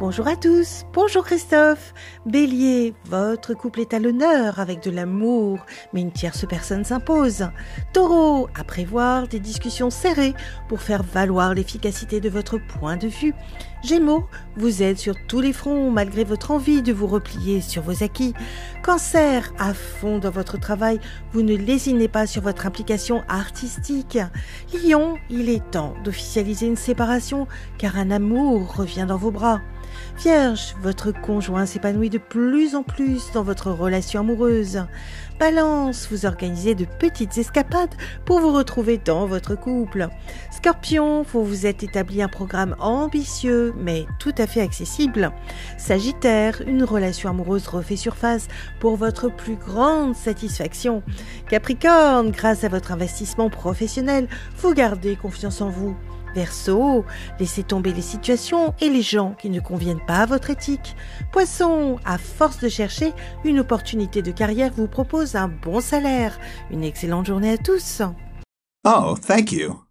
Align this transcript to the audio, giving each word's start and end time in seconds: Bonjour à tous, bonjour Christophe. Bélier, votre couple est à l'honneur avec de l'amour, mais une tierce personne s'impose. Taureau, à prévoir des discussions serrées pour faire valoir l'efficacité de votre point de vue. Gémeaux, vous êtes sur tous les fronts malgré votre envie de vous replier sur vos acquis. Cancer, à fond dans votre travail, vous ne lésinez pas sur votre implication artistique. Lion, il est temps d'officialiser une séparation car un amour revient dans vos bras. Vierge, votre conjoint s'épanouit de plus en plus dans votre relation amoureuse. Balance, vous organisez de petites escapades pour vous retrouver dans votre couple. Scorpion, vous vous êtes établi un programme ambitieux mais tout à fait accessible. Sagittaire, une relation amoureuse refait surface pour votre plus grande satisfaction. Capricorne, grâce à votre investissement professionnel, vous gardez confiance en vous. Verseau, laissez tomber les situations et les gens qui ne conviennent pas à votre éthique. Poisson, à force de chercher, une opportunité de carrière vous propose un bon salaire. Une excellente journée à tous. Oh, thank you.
Bonjour 0.00 0.28
à 0.28 0.34
tous, 0.34 0.86
bonjour 0.94 1.26
Christophe. 1.26 1.92
Bélier, 2.24 2.94
votre 3.04 3.52
couple 3.52 3.80
est 3.80 3.92
à 3.92 3.98
l'honneur 3.98 4.58
avec 4.58 4.82
de 4.82 4.90
l'amour, 4.90 5.58
mais 5.92 6.00
une 6.00 6.10
tierce 6.10 6.46
personne 6.48 6.86
s'impose. 6.86 7.50
Taureau, 7.92 8.48
à 8.58 8.64
prévoir 8.64 9.28
des 9.28 9.40
discussions 9.40 9.90
serrées 9.90 10.32
pour 10.70 10.80
faire 10.80 11.02
valoir 11.02 11.52
l'efficacité 11.52 12.18
de 12.18 12.30
votre 12.30 12.56
point 12.56 12.96
de 12.96 13.08
vue. 13.08 13.34
Gémeaux, 13.84 14.24
vous 14.56 14.82
êtes 14.82 14.98
sur 14.98 15.14
tous 15.28 15.40
les 15.40 15.52
fronts 15.52 15.90
malgré 15.90 16.24
votre 16.24 16.50
envie 16.50 16.80
de 16.80 16.94
vous 16.94 17.06
replier 17.06 17.60
sur 17.60 17.82
vos 17.82 18.02
acquis. 18.02 18.32
Cancer, 18.82 19.52
à 19.58 19.74
fond 19.74 20.18
dans 20.18 20.30
votre 20.30 20.58
travail, 20.58 20.98
vous 21.32 21.42
ne 21.42 21.54
lésinez 21.54 22.08
pas 22.08 22.26
sur 22.26 22.40
votre 22.40 22.64
implication 22.64 23.22
artistique. 23.28 24.18
Lion, 24.72 25.18
il 25.28 25.50
est 25.50 25.70
temps 25.70 25.92
d'officialiser 26.04 26.66
une 26.66 26.76
séparation 26.76 27.46
car 27.76 27.98
un 27.98 28.10
amour 28.10 28.76
revient 28.76 29.04
dans 29.06 29.18
vos 29.18 29.30
bras. 29.30 29.60
Vierge, 30.18 30.74
votre 30.82 31.12
conjoint 31.12 31.66
s'épanouit 31.66 32.10
de 32.10 32.18
plus 32.18 32.74
en 32.74 32.82
plus 32.82 33.32
dans 33.32 33.42
votre 33.42 33.70
relation 33.70 34.20
amoureuse. 34.20 34.84
Balance, 35.38 36.08
vous 36.10 36.26
organisez 36.26 36.74
de 36.74 36.84
petites 36.84 37.38
escapades 37.38 37.94
pour 38.26 38.40
vous 38.40 38.52
retrouver 38.52 38.98
dans 38.98 39.26
votre 39.26 39.54
couple. 39.54 40.08
Scorpion, 40.50 41.22
vous 41.22 41.44
vous 41.44 41.64
êtes 41.64 41.82
établi 41.82 42.20
un 42.20 42.28
programme 42.28 42.76
ambitieux 42.78 43.72
mais 43.78 44.04
tout 44.18 44.34
à 44.36 44.46
fait 44.46 44.60
accessible. 44.60 45.32
Sagittaire, 45.78 46.60
une 46.66 46.84
relation 46.84 47.30
amoureuse 47.30 47.68
refait 47.68 47.96
surface 47.96 48.48
pour 48.80 48.96
votre 48.96 49.28
plus 49.34 49.56
grande 49.56 50.14
satisfaction. 50.14 51.02
Capricorne, 51.48 52.30
grâce 52.30 52.64
à 52.64 52.68
votre 52.68 52.92
investissement 52.92 53.48
professionnel, 53.48 54.28
vous 54.58 54.74
gardez 54.74 55.16
confiance 55.16 55.62
en 55.62 55.70
vous. 55.70 55.96
Verseau, 56.34 57.04
laissez 57.38 57.62
tomber 57.62 57.92
les 57.92 58.02
situations 58.02 58.74
et 58.80 58.88
les 58.88 59.02
gens 59.02 59.34
qui 59.38 59.50
ne 59.50 59.60
conviennent 59.60 60.04
pas 60.06 60.18
à 60.18 60.26
votre 60.26 60.50
éthique. 60.50 60.96
Poisson, 61.32 61.98
à 62.04 62.18
force 62.18 62.60
de 62.60 62.68
chercher, 62.68 63.12
une 63.44 63.60
opportunité 63.60 64.22
de 64.22 64.30
carrière 64.30 64.72
vous 64.74 64.88
propose 64.88 65.34
un 65.34 65.48
bon 65.48 65.80
salaire. 65.80 66.38
Une 66.70 66.84
excellente 66.84 67.26
journée 67.26 67.52
à 67.52 67.58
tous. 67.58 68.02
Oh, 68.84 69.16
thank 69.26 69.52
you. 69.52 69.89